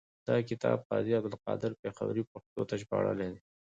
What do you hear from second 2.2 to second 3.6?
پښتو ته ژباړلی دی.